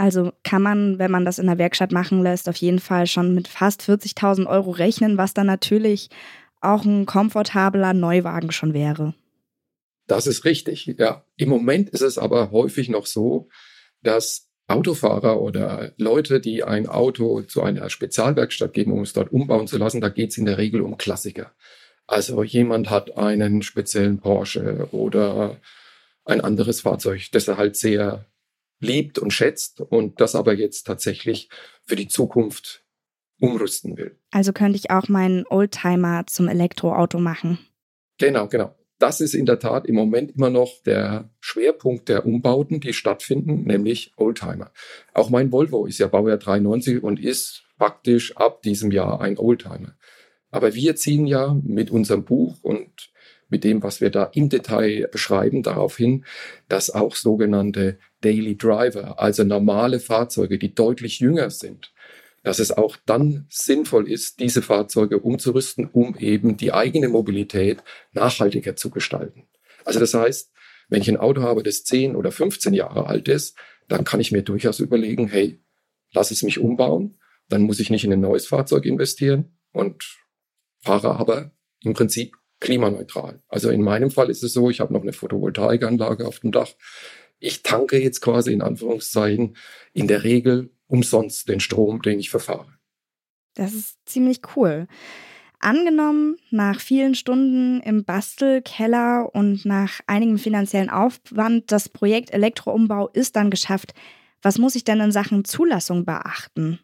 Also 0.02 0.34
kann 0.42 0.64
man, 0.64 0.98
wenn 0.98 1.12
man 1.12 1.26
das 1.26 1.38
in 1.38 1.46
der 1.46 1.60
Werkstatt 1.60 1.92
machen 1.92 2.24
lässt, 2.24 2.50
auf 2.50 2.56
jeden 2.56 2.80
Fall 2.80 3.06
schon 3.06 3.36
mit 3.36 3.48
fast 3.48 3.84
40.000 3.84 4.48
Euro 4.48 4.72
rechnen, 4.72 5.16
was 5.16 5.36
dann 5.36 5.46
natürlich 5.46 6.10
auch 6.60 6.86
ein 6.86 7.06
komfortabler 7.06 7.94
Neuwagen 7.94 8.52
schon 8.52 8.74
wäre. 8.74 9.14
Das 10.08 10.26
ist 10.26 10.44
richtig, 10.44 10.96
ja. 10.98 11.24
Im 11.38 11.50
Moment 11.50 11.92
ist 11.92 12.02
es 12.02 12.18
aber 12.18 12.50
häufig 12.50 12.90
noch 12.90 13.06
so, 13.06 13.50
dass 14.02 14.50
Autofahrer 14.68 15.40
oder 15.40 15.92
Leute, 15.98 16.42
die 16.42 16.64
ein 16.64 16.88
Auto 16.88 17.44
zu 17.44 17.62
einer 17.62 17.88
Spezialwerkstatt 17.92 18.74
geben, 18.74 18.94
um 18.94 19.02
es 19.02 19.14
dort 19.14 19.32
umbauen 19.32 19.68
zu 19.68 19.78
lassen, 19.78 20.02
da 20.02 20.10
geht 20.10 20.32
es 20.32 20.38
in 20.40 20.46
der 20.46 20.58
Regel 20.58 20.82
um 20.82 20.98
Klassiker. 20.98 21.52
Also 22.08 22.42
jemand 22.42 22.90
hat 22.90 23.20
einen 23.20 23.62
speziellen 23.62 24.18
Porsche 24.18 24.88
oder 24.94 25.58
ein 26.26 26.42
anderes 26.42 26.82
Fahrzeug, 26.82 27.28
das 27.34 27.48
er 27.48 27.58
halt 27.58 27.76
sehr 27.76 28.26
liebt 28.82 29.20
und 29.20 29.32
schätzt 29.32 29.80
und 29.80 30.20
das 30.20 30.36
aber 30.36 30.54
jetzt 30.54 30.86
tatsächlich 30.86 31.50
für 31.86 31.96
die 31.96 32.08
Zukunft 32.08 32.84
umrüsten 33.40 33.98
will. 33.98 34.18
Also 34.32 34.52
könnte 34.52 34.78
ich 34.78 34.92
auch 34.92 35.08
meinen 35.08 35.46
Oldtimer 35.48 36.26
zum 36.28 36.48
Elektroauto 36.48 37.20
machen. 37.20 37.60
Genau, 38.18 38.48
genau. 38.48 38.76
Das 39.00 39.20
ist 39.20 39.34
in 39.34 39.48
der 39.48 39.58
Tat 39.58 39.88
im 39.88 39.96
Moment 39.96 40.36
immer 40.36 40.52
noch 40.52 40.84
der 40.86 41.32
Schwerpunkt 41.40 42.08
der 42.08 42.26
Umbauten, 42.26 42.82
die 42.82 42.94
stattfinden, 42.94 43.64
nämlich 43.64 44.14
Oldtimer. 44.16 44.72
Auch 45.16 45.32
mein 45.32 45.52
Volvo 45.52 45.88
ist 45.88 45.98
ja 45.98 46.06
Baujahr 46.08 46.38
93 46.38 47.02
und 47.02 47.20
ist 47.20 47.64
praktisch 47.78 48.38
ab 48.38 48.62
diesem 48.62 48.92
Jahr 48.92 49.22
ein 49.22 49.40
Oldtimer. 49.40 49.96
Aber 50.52 50.76
wir 50.76 50.96
ziehen 50.96 51.26
ja 51.26 51.58
mit 51.64 51.90
unserem 51.90 52.26
Buch 52.26 52.60
und 52.62 53.12
mit 53.52 53.64
dem, 53.64 53.84
was 53.84 54.02
wir 54.02 54.10
da 54.10 54.24
im 54.34 54.50
Detail 54.50 55.08
beschreiben, 55.12 55.62
darauf 55.62 55.98
hin, 55.98 56.26
dass 56.68 56.90
auch 56.90 57.16
sogenannte 57.16 58.00
Daily 58.22 58.58
Driver, 58.58 59.20
also 59.20 59.44
normale 59.44 60.00
Fahrzeuge, 60.00 60.58
die 60.58 60.74
deutlich 60.74 61.20
jünger 61.20 61.50
sind, 61.50 61.94
dass 62.44 62.60
es 62.60 62.72
auch 62.72 62.98
dann 63.06 63.46
sinnvoll 63.50 64.10
ist, 64.10 64.40
diese 64.40 64.62
Fahrzeuge 64.62 65.20
umzurüsten, 65.20 65.88
um 65.92 66.18
eben 66.18 66.58
die 66.58 66.74
eigene 66.74 67.10
Mobilität 67.10 67.84
nachhaltiger 68.14 68.76
zu 68.76 68.90
gestalten. 68.90 69.48
Also 69.86 70.00
das 70.00 70.14
heißt, 70.14 70.52
wenn 70.90 71.02
ich 71.02 71.10
ein 71.10 71.18
Auto 71.18 71.42
habe, 71.42 71.64
das 71.64 71.84
10 71.84 72.16
oder 72.16 72.32
15 72.32 72.74
Jahre 72.74 73.06
alt 73.06 73.28
ist, 73.28 73.56
dann 73.88 74.04
kann 74.04 74.20
ich 74.20 74.32
mir 74.32 74.42
durchaus 74.42 74.80
überlegen, 74.80 75.28
hey, 75.28 75.60
lass 76.14 76.32
es 76.32 76.44
mich 76.44 76.60
umbauen, 76.60 77.18
dann 77.50 77.64
muss 77.64 77.80
ich 77.80 77.90
nicht 77.90 78.06
in 78.06 78.14
ein 78.14 78.22
neues 78.22 78.48
Fahrzeug 78.48 78.86
investieren 78.86 79.58
und 79.72 80.18
fahre 80.82 81.16
aber 81.16 81.52
im 81.82 81.94
Prinzip 81.94 82.36
klimaneutral. 82.62 83.42
Also 83.50 83.70
in 83.70 83.82
meinem 83.82 84.12
Fall 84.12 84.30
ist 84.30 84.44
es 84.44 84.54
so, 84.54 84.70
ich 84.70 84.80
habe 84.80 84.94
noch 84.94 85.02
eine 85.02 85.12
Photovoltaikanlage 85.12 86.26
auf 86.26 86.40
dem 86.40 86.54
Dach. 86.54 86.70
Ich 87.40 87.64
tanke 87.64 88.02
jetzt 88.02 88.22
quasi 88.22 88.54
in 88.54 88.62
Anführungszeichen 88.62 89.58
in 89.94 90.08
der 90.08 90.24
Regel 90.24 90.70
umsonst 90.88 91.50
den 91.50 91.60
Strom, 91.60 92.02
den 92.02 92.20
ich 92.20 92.30
verfahre. 92.30 92.68
Das 93.56 93.74
ist 93.74 93.98
ziemlich 94.06 94.42
cool. 94.56 94.88
Angenommen, 95.60 96.38
nach 96.50 96.80
vielen 96.80 97.14
Stunden 97.14 97.82
im 97.82 98.04
Bastelkeller 98.04 99.30
und 99.34 99.66
nach 99.66 100.00
einigem 100.08 100.38
finanziellen 100.38 100.90
Aufwand, 100.90 101.72
das 101.72 101.90
Projekt 101.90 102.32
Elektroumbau 102.32 103.10
ist 103.10 103.36
dann 103.36 103.52
geschafft. 103.52 103.94
Was 104.42 104.58
muss 104.58 104.76
ich 104.76 104.84
denn 104.84 105.00
in 105.00 105.12
Sachen 105.12 105.46
Zulassung 105.46 106.04
beachten? 106.04 106.80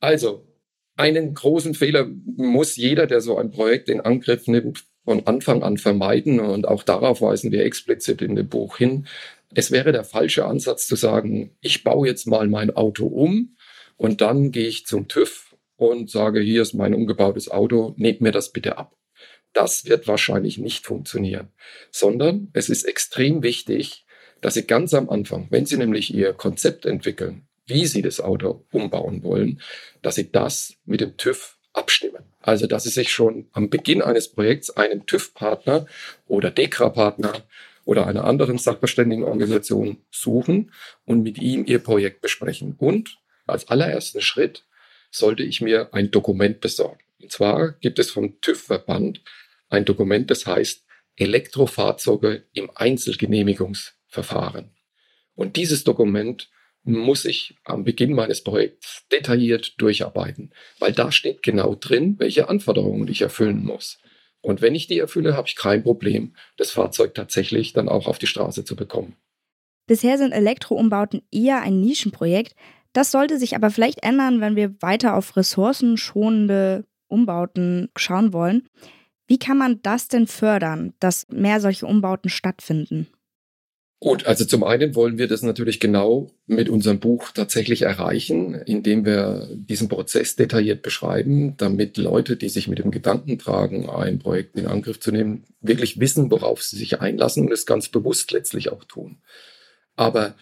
Also, 0.00 0.46
einen 0.96 1.34
großen 1.34 1.74
Fehler 1.74 2.06
muss 2.36 2.76
jeder, 2.76 3.06
der 3.06 3.20
so 3.20 3.36
ein 3.36 3.50
Projekt 3.50 3.88
in 3.88 4.00
Angriff 4.00 4.46
nimmt, 4.46 4.84
von 5.04 5.26
Anfang 5.26 5.62
an 5.62 5.78
vermeiden. 5.78 6.40
Und 6.40 6.66
auch 6.66 6.82
darauf 6.82 7.22
weisen 7.22 7.52
wir 7.52 7.64
explizit 7.64 8.22
in 8.22 8.36
dem 8.36 8.48
Buch 8.48 8.76
hin. 8.78 9.06
Es 9.54 9.70
wäre 9.70 9.92
der 9.92 10.04
falsche 10.04 10.44
Ansatz 10.44 10.86
zu 10.86 10.96
sagen, 10.96 11.56
ich 11.60 11.84
baue 11.84 12.08
jetzt 12.08 12.26
mal 12.26 12.48
mein 12.48 12.74
Auto 12.74 13.06
um 13.06 13.56
und 13.96 14.20
dann 14.20 14.50
gehe 14.50 14.66
ich 14.66 14.86
zum 14.86 15.08
TÜV 15.08 15.54
und 15.76 16.10
sage, 16.10 16.40
hier 16.40 16.62
ist 16.62 16.74
mein 16.74 16.94
umgebautes 16.94 17.50
Auto, 17.50 17.94
nehmt 17.96 18.20
mir 18.20 18.32
das 18.32 18.52
bitte 18.52 18.76
ab. 18.76 18.96
Das 19.52 19.86
wird 19.86 20.08
wahrscheinlich 20.08 20.58
nicht 20.58 20.84
funktionieren, 20.84 21.48
sondern 21.90 22.50
es 22.52 22.68
ist 22.68 22.84
extrem 22.84 23.42
wichtig, 23.42 24.04
dass 24.40 24.54
Sie 24.54 24.66
ganz 24.66 24.92
am 24.92 25.08
Anfang, 25.08 25.46
wenn 25.50 25.64
Sie 25.64 25.78
nämlich 25.78 26.12
Ihr 26.12 26.34
Konzept 26.34 26.84
entwickeln, 26.84 27.46
wie 27.66 27.86
Sie 27.86 28.02
das 28.02 28.20
Auto 28.20 28.64
umbauen 28.70 29.22
wollen, 29.22 29.60
dass 30.02 30.14
Sie 30.16 30.30
das 30.30 30.74
mit 30.84 31.00
dem 31.00 31.16
TÜV 31.16 31.56
abstimmen. 31.72 32.22
Also, 32.40 32.66
dass 32.66 32.84
Sie 32.84 32.90
sich 32.90 33.10
schon 33.10 33.48
am 33.52 33.70
Beginn 33.70 34.02
eines 34.02 34.28
Projekts 34.28 34.70
einen 34.70 35.06
TÜV-Partner 35.06 35.86
oder 36.26 36.50
DEKRA-Partner 36.50 37.42
oder 37.84 38.06
einer 38.06 38.24
anderen 38.24 38.58
Sachverständigenorganisation 38.58 39.98
suchen 40.10 40.72
und 41.04 41.22
mit 41.22 41.38
ihm 41.38 41.64
Ihr 41.66 41.80
Projekt 41.80 42.20
besprechen. 42.20 42.74
Und 42.78 43.18
als 43.46 43.68
allerersten 43.68 44.20
Schritt 44.20 44.64
sollte 45.10 45.42
ich 45.42 45.60
mir 45.60 45.92
ein 45.92 46.10
Dokument 46.10 46.60
besorgen. 46.60 47.00
Und 47.20 47.32
zwar 47.32 47.72
gibt 47.72 47.98
es 47.98 48.10
vom 48.10 48.40
TÜV-Verband 48.40 49.22
ein 49.68 49.84
Dokument, 49.84 50.30
das 50.30 50.46
heißt 50.46 50.84
Elektrofahrzeuge 51.16 52.44
im 52.52 52.70
Einzelgenehmigungsverfahren. 52.74 54.70
Und 55.34 55.56
dieses 55.56 55.84
Dokument 55.84 56.48
muss 56.86 57.24
ich 57.24 57.56
am 57.64 57.84
Beginn 57.84 58.14
meines 58.14 58.42
Projekts 58.42 59.04
detailliert 59.10 59.80
durcharbeiten, 59.80 60.52
weil 60.78 60.92
da 60.92 61.10
steht 61.12 61.42
genau 61.42 61.74
drin, 61.74 62.16
welche 62.18 62.48
Anforderungen 62.48 63.08
ich 63.08 63.22
erfüllen 63.22 63.64
muss. 63.64 63.98
Und 64.40 64.62
wenn 64.62 64.74
ich 64.74 64.86
die 64.86 64.98
erfülle, 64.98 65.36
habe 65.36 65.48
ich 65.48 65.56
kein 65.56 65.82
Problem, 65.82 66.34
das 66.56 66.70
Fahrzeug 66.70 67.14
tatsächlich 67.14 67.72
dann 67.72 67.88
auch 67.88 68.06
auf 68.06 68.18
die 68.18 68.28
Straße 68.28 68.64
zu 68.64 68.76
bekommen. 68.76 69.16
Bisher 69.86 70.18
sind 70.18 70.32
Elektroumbauten 70.32 71.22
eher 71.32 71.62
ein 71.62 71.80
Nischenprojekt, 71.80 72.54
das 72.92 73.10
sollte 73.10 73.38
sich 73.38 73.54
aber 73.54 73.70
vielleicht 73.70 74.02
ändern, 74.02 74.40
wenn 74.40 74.56
wir 74.56 74.80
weiter 74.80 75.16
auf 75.16 75.36
ressourcenschonende 75.36 76.86
Umbauten 77.08 77.90
schauen 77.96 78.32
wollen. 78.32 78.68
Wie 79.26 79.38
kann 79.38 79.58
man 79.58 79.82
das 79.82 80.08
denn 80.08 80.26
fördern, 80.26 80.94
dass 81.00 81.26
mehr 81.28 81.60
solche 81.60 81.86
Umbauten 81.86 82.30
stattfinden? 82.30 83.08
Gut, 83.98 84.26
also 84.26 84.44
zum 84.44 84.62
einen 84.62 84.94
wollen 84.94 85.16
wir 85.16 85.26
das 85.26 85.42
natürlich 85.42 85.80
genau 85.80 86.30
mit 86.46 86.68
unserem 86.68 87.00
Buch 87.00 87.30
tatsächlich 87.32 87.82
erreichen, 87.82 88.54
indem 88.54 89.06
wir 89.06 89.48
diesen 89.54 89.88
Prozess 89.88 90.36
detailliert 90.36 90.82
beschreiben, 90.82 91.56
damit 91.56 91.96
Leute, 91.96 92.36
die 92.36 92.50
sich 92.50 92.68
mit 92.68 92.78
dem 92.78 92.90
Gedanken 92.90 93.38
tragen, 93.38 93.88
ein 93.88 94.18
Projekt 94.18 94.56
in 94.58 94.66
Angriff 94.66 95.00
zu 95.00 95.12
nehmen, 95.12 95.44
wirklich 95.60 95.98
wissen, 95.98 96.30
worauf 96.30 96.62
sie 96.62 96.76
sich 96.76 97.00
einlassen 97.00 97.44
und 97.46 97.52
es 97.52 97.64
ganz 97.64 97.88
bewusst 97.88 98.32
letztlich 98.32 98.70
auch 98.70 98.84
tun. 98.84 99.18
Aber 99.96 100.34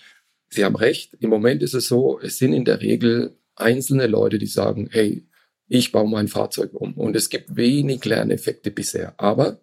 Sie 0.54 0.64
haben 0.64 0.76
recht, 0.76 1.14
im 1.18 1.30
Moment 1.30 1.64
ist 1.64 1.74
es 1.74 1.88
so, 1.88 2.20
es 2.20 2.38
sind 2.38 2.52
in 2.52 2.64
der 2.64 2.80
Regel 2.80 3.36
einzelne 3.56 4.06
Leute, 4.06 4.38
die 4.38 4.46
sagen, 4.46 4.88
hey, 4.92 5.26
ich 5.66 5.90
baue 5.90 6.08
mein 6.08 6.28
Fahrzeug 6.28 6.72
um. 6.74 6.94
Und 6.94 7.16
es 7.16 7.28
gibt 7.28 7.56
wenig 7.56 8.04
Lerneffekte 8.04 8.70
bisher. 8.70 9.14
Aber 9.16 9.60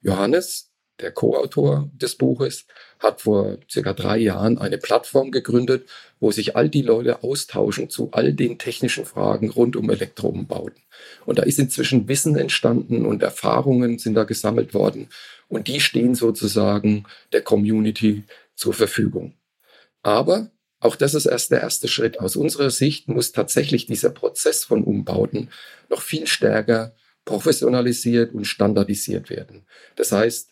Johannes, 0.00 0.67
der 1.00 1.12
Co-Autor 1.12 1.90
des 1.94 2.16
Buches, 2.16 2.66
hat 2.98 3.20
vor 3.20 3.58
circa 3.70 3.92
drei 3.92 4.18
Jahren 4.18 4.58
eine 4.58 4.78
Plattform 4.78 5.30
gegründet, 5.30 5.88
wo 6.20 6.32
sich 6.32 6.56
all 6.56 6.68
die 6.68 6.82
Leute 6.82 7.22
austauschen 7.22 7.88
zu 7.90 8.10
all 8.12 8.32
den 8.32 8.58
technischen 8.58 9.04
Fragen 9.04 9.50
rund 9.50 9.76
um 9.76 9.88
Elektroumbauten. 9.90 10.82
Und 11.24 11.38
da 11.38 11.44
ist 11.44 11.58
inzwischen 11.58 12.08
Wissen 12.08 12.36
entstanden 12.36 13.06
und 13.06 13.22
Erfahrungen 13.22 13.98
sind 13.98 14.14
da 14.14 14.24
gesammelt 14.24 14.74
worden. 14.74 15.08
Und 15.48 15.68
die 15.68 15.80
stehen 15.80 16.14
sozusagen 16.14 17.04
der 17.32 17.42
Community 17.42 18.24
zur 18.54 18.74
Verfügung. 18.74 19.34
Aber 20.02 20.50
auch 20.80 20.96
das 20.96 21.14
ist 21.14 21.26
erst 21.26 21.50
der 21.50 21.60
erste 21.60 21.88
Schritt. 21.88 22.20
Aus 22.20 22.36
unserer 22.36 22.70
Sicht 22.70 23.08
muss 23.08 23.32
tatsächlich 23.32 23.86
dieser 23.86 24.10
Prozess 24.10 24.64
von 24.64 24.84
Umbauten 24.84 25.50
noch 25.88 26.02
viel 26.02 26.26
stärker 26.26 26.94
professionalisiert 27.24 28.32
und 28.32 28.46
standardisiert 28.46 29.28
werden. 29.28 29.66
Das 29.96 30.12
heißt, 30.12 30.50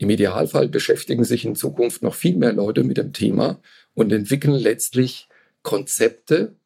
im 0.00 0.08
Idealfall 0.08 0.68
beschäftigen 0.68 1.24
sich 1.24 1.44
in 1.44 1.54
Zukunft 1.54 2.02
noch 2.02 2.14
viel 2.14 2.34
mehr 2.34 2.54
Leute 2.54 2.84
mit 2.84 2.96
dem 2.96 3.12
Thema 3.12 3.60
und 3.92 4.10
entwickeln 4.12 4.54
letztlich 4.54 5.28
Konzepte, 5.62 6.56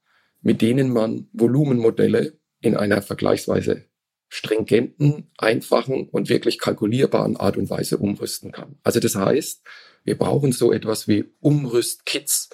mit 0.40 0.62
denen 0.62 0.92
man 0.92 1.26
Volumenmodelle 1.32 2.34
in 2.60 2.76
einer 2.76 3.02
vergleichsweise 3.02 3.86
stringenten, 4.28 5.32
einfachen 5.36 6.08
und 6.10 6.28
wirklich 6.28 6.60
kalkulierbaren 6.60 7.36
Art 7.36 7.56
und 7.56 7.70
Weise 7.70 7.98
umrüsten 7.98 8.52
kann. 8.52 8.76
Also 8.84 9.00
das 9.00 9.16
heißt, 9.16 9.64
wir 10.04 10.16
brauchen 10.16 10.52
so 10.52 10.72
etwas 10.72 11.08
wie 11.08 11.24
Umrüstkits, 11.40 12.50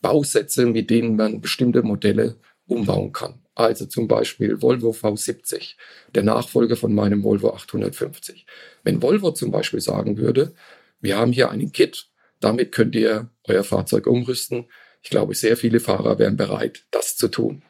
Bausätze, 0.00 0.66
mit 0.66 0.90
denen 0.90 1.14
man 1.14 1.42
bestimmte 1.42 1.84
Modelle 1.84 2.40
umbauen 2.66 3.12
kann. 3.12 3.43
Also 3.54 3.86
zum 3.86 4.08
Beispiel 4.08 4.60
Volvo 4.60 4.90
V70, 4.90 5.74
der 6.14 6.24
Nachfolger 6.24 6.76
von 6.76 6.94
meinem 6.94 7.22
Volvo 7.22 7.50
850. 7.50 8.46
Wenn 8.82 9.00
Volvo 9.00 9.30
zum 9.30 9.50
Beispiel 9.50 9.80
sagen 9.80 10.16
würde, 10.16 10.54
wir 11.00 11.16
haben 11.16 11.32
hier 11.32 11.50
einen 11.50 11.72
Kit, 11.72 12.08
damit 12.40 12.72
könnt 12.72 12.94
ihr 12.94 13.30
euer 13.44 13.64
Fahrzeug 13.64 14.06
umrüsten. 14.06 14.66
Ich 15.02 15.10
glaube, 15.10 15.34
sehr 15.34 15.56
viele 15.56 15.80
Fahrer 15.80 16.18
wären 16.18 16.36
bereit, 16.36 16.84
das 16.90 17.16
zu 17.16 17.28
tun. 17.28 17.62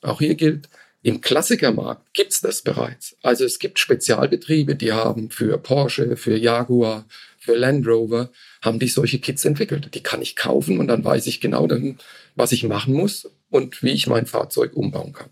Auch 0.00 0.20
hier 0.20 0.34
gilt, 0.34 0.68
im 1.02 1.20
Klassikermarkt 1.20 2.14
gibt's 2.14 2.40
das 2.40 2.62
bereits. 2.62 3.16
Also 3.22 3.44
es 3.44 3.58
gibt 3.58 3.78
Spezialbetriebe, 3.78 4.74
die 4.74 4.92
haben 4.92 5.30
für 5.30 5.58
Porsche, 5.58 6.16
für 6.16 6.36
Jaguar, 6.36 7.06
für 7.46 7.54
Land 7.54 7.86
Rover, 7.86 8.30
haben 8.62 8.78
die 8.78 8.88
solche 8.88 9.20
Kits 9.20 9.44
entwickelt. 9.44 9.94
Die 9.94 10.02
kann 10.02 10.20
ich 10.20 10.36
kaufen 10.36 10.78
und 10.78 10.88
dann 10.88 11.04
weiß 11.04 11.26
ich 11.28 11.40
genau 11.40 11.66
dann, 11.66 11.98
was 12.34 12.52
ich 12.52 12.64
machen 12.64 12.92
muss 12.92 13.30
und 13.50 13.82
wie 13.82 13.92
ich 13.92 14.06
mein 14.06 14.26
Fahrzeug 14.26 14.74
umbauen 14.74 15.12
kann. 15.12 15.30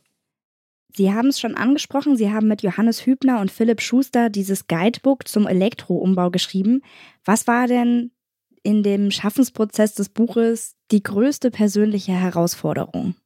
Sie 0.96 1.12
haben 1.12 1.28
es 1.28 1.40
schon 1.40 1.56
angesprochen, 1.56 2.16
Sie 2.16 2.30
haben 2.30 2.46
mit 2.46 2.62
Johannes 2.62 3.04
Hübner 3.04 3.40
und 3.40 3.50
Philipp 3.50 3.80
Schuster 3.80 4.30
dieses 4.30 4.68
Guidebook 4.68 5.26
zum 5.26 5.48
Elektroumbau 5.48 6.30
geschrieben. 6.30 6.82
Was 7.24 7.48
war 7.48 7.66
denn 7.66 8.12
in 8.62 8.84
dem 8.84 9.10
Schaffensprozess 9.10 9.94
des 9.94 10.08
Buches 10.08 10.76
die 10.92 11.02
größte 11.02 11.50
persönliche 11.50 12.12
Herausforderung? 12.12 13.16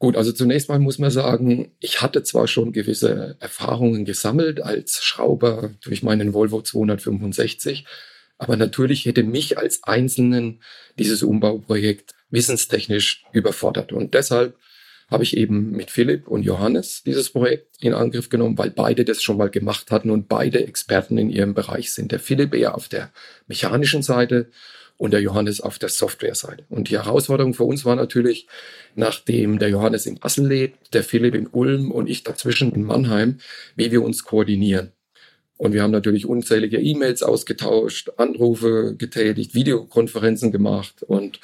Gut, 0.00 0.16
also 0.16 0.32
zunächst 0.32 0.70
mal 0.70 0.78
muss 0.78 0.98
man 0.98 1.10
sagen, 1.10 1.72
ich 1.78 2.00
hatte 2.00 2.22
zwar 2.22 2.48
schon 2.48 2.72
gewisse 2.72 3.36
Erfahrungen 3.38 4.06
gesammelt 4.06 4.62
als 4.62 5.04
Schrauber 5.04 5.74
durch 5.82 6.02
meinen 6.02 6.32
Volvo 6.32 6.62
265, 6.62 7.84
aber 8.38 8.56
natürlich 8.56 9.04
hätte 9.04 9.22
mich 9.22 9.58
als 9.58 9.84
Einzelnen 9.84 10.62
dieses 10.98 11.22
Umbauprojekt 11.22 12.14
wissenstechnisch 12.30 13.26
überfordert. 13.32 13.92
Und 13.92 14.14
deshalb 14.14 14.56
habe 15.10 15.22
ich 15.22 15.36
eben 15.36 15.72
mit 15.72 15.90
Philipp 15.90 16.28
und 16.28 16.44
Johannes 16.44 17.02
dieses 17.04 17.28
Projekt 17.28 17.76
in 17.80 17.92
Angriff 17.92 18.30
genommen, 18.30 18.56
weil 18.56 18.70
beide 18.70 19.04
das 19.04 19.22
schon 19.22 19.36
mal 19.36 19.50
gemacht 19.50 19.90
hatten 19.90 20.10
und 20.10 20.28
beide 20.28 20.66
Experten 20.66 21.18
in 21.18 21.28
ihrem 21.28 21.52
Bereich 21.52 21.92
sind. 21.92 22.10
Der 22.10 22.20
Philipp 22.20 22.54
eher 22.54 22.74
auf 22.74 22.88
der 22.88 23.12
mechanischen 23.48 24.02
Seite 24.02 24.48
und 25.00 25.12
der 25.12 25.22
Johannes 25.22 25.62
auf 25.62 25.78
der 25.78 25.88
Software-Seite. 25.88 26.66
Und 26.68 26.90
die 26.90 26.98
Herausforderung 26.98 27.54
für 27.54 27.64
uns 27.64 27.86
war 27.86 27.96
natürlich, 27.96 28.46
nachdem 28.94 29.58
der 29.58 29.70
Johannes 29.70 30.04
in 30.04 30.22
Assel 30.22 30.46
lebt, 30.46 30.92
der 30.92 31.02
Philipp 31.02 31.34
in 31.34 31.46
Ulm 31.46 31.90
und 31.90 32.06
ich 32.06 32.22
dazwischen 32.22 32.70
in 32.72 32.84
Mannheim, 32.84 33.38
wie 33.76 33.90
wir 33.92 34.02
uns 34.02 34.24
koordinieren. 34.24 34.92
Und 35.56 35.72
wir 35.72 35.82
haben 35.82 35.90
natürlich 35.90 36.26
unzählige 36.26 36.78
E-Mails 36.78 37.22
ausgetauscht, 37.22 38.10
Anrufe 38.18 38.94
getätigt, 38.94 39.54
Videokonferenzen 39.54 40.52
gemacht 40.52 41.02
und 41.02 41.40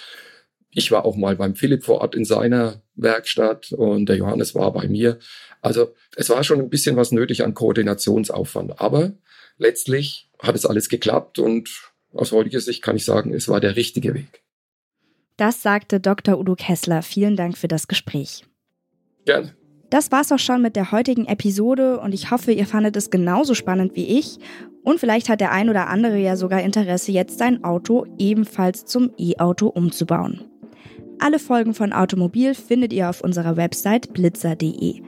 Ich 0.78 0.92
war 0.92 1.06
auch 1.06 1.16
mal 1.16 1.36
beim 1.36 1.54
Philipp 1.54 1.84
vor 1.84 2.02
Ort 2.02 2.14
in 2.14 2.26
seiner 2.26 2.82
Werkstatt 2.96 3.72
und 3.72 4.10
der 4.10 4.16
Johannes 4.16 4.54
war 4.54 4.70
bei 4.75 4.86
mir. 4.88 5.18
Also 5.62 5.94
es 6.14 6.28
war 6.28 6.44
schon 6.44 6.60
ein 6.60 6.68
bisschen 6.68 6.96
was 6.96 7.12
nötig 7.12 7.42
an 7.42 7.54
Koordinationsaufwand. 7.54 8.78
Aber 8.78 9.12
letztlich 9.56 10.28
hat 10.38 10.54
es 10.54 10.66
alles 10.66 10.90
geklappt 10.90 11.38
und 11.38 11.70
aus 12.16 12.32
heutiger 12.32 12.61
Sicht 12.61 12.82
kann 12.82 12.96
ich 12.96 13.04
sagen, 13.04 13.32
es 13.32 13.49
war 13.49 13.61
der 13.61 13.76
richtige 13.76 14.14
Weg. 14.14 14.42
Das 15.37 15.62
sagte 15.62 16.00
Dr. 16.00 16.38
Udo 16.38 16.54
Kessler. 16.54 17.02
Vielen 17.02 17.37
Dank 17.37 17.58
für 17.58 17.68
das 17.68 17.88
Gespräch. 17.88 18.44
Gerne. 19.25 19.54
Das 19.90 20.11
war's 20.11 20.32
auch 20.32 20.38
schon 20.38 20.62
mit 20.62 20.75
der 20.75 20.90
heutigen 20.90 21.26
Episode 21.26 22.00
und 22.00 22.12
ich 22.12 22.30
hoffe, 22.30 22.52
ihr 22.52 22.66
fandet 22.66 22.96
es 22.96 23.11
genauso 23.11 23.54
spannend 23.54 23.94
wie 23.94 24.18
ich. 24.18 24.38
Und 24.82 24.99
vielleicht 24.99 25.28
hat 25.28 25.40
der 25.40 25.52
ein 25.52 25.68
oder 25.68 25.88
andere 25.88 26.18
ja 26.18 26.37
sogar 26.37 26.62
Interesse, 26.62 27.12
jetzt 27.12 27.38
sein 27.38 27.62
Auto 27.64 28.06
ebenfalls 28.18 28.85
zum 28.85 29.12
E-Auto 29.18 29.68
umzubauen. 29.68 30.44
Alle 31.18 31.38
Folgen 31.38 31.75
von 31.75 31.92
Automobil 31.92 32.54
findet 32.54 32.92
ihr 32.92 33.08
auf 33.08 33.23
unserer 33.23 33.56
Website 33.56 34.12
blitzer.de. 34.12 35.00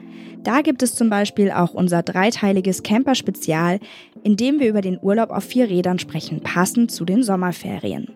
Da 0.43 0.61
gibt 0.61 0.81
es 0.81 0.95
zum 0.95 1.09
Beispiel 1.09 1.51
auch 1.51 1.73
unser 1.73 2.01
dreiteiliges 2.01 2.83
Camper-Spezial, 2.83 3.79
in 4.23 4.35
dem 4.35 4.59
wir 4.59 4.69
über 4.69 4.81
den 4.81 4.99
Urlaub 5.01 5.29
auf 5.29 5.43
vier 5.43 5.69
Rädern 5.69 5.99
sprechen, 5.99 6.41
passend 6.41 6.91
zu 6.91 7.05
den 7.05 7.23
Sommerferien. 7.23 8.09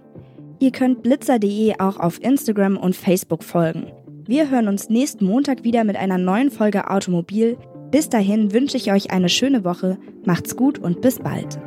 Ihr 0.60 0.72
könnt 0.72 1.04
blitzer.de 1.04 1.80
auch 1.80 2.00
auf 2.00 2.22
Instagram 2.24 2.78
und 2.78 2.96
Facebook 2.96 3.44
folgen. 3.44 3.92
Wir 4.26 4.50
hören 4.50 4.70
uns 4.70 4.90
nächsten 4.90 5.26
Montag 5.26 5.64
wieder 5.66 5.84
mit 5.84 5.98
einer 5.98 6.18
neuen 6.18 6.50
Folge 6.50 6.90
Automobil. 6.90 7.58
Bis 7.92 8.08
dahin 8.10 8.54
wünsche 8.54 8.78
ich 8.78 8.92
euch 8.92 9.12
eine 9.12 9.30
schöne 9.30 9.66
Woche, 9.66 9.98
macht's 10.24 10.56
gut 10.56 10.80
und 10.80 11.02
bis 11.02 11.20
bald. 11.20 11.60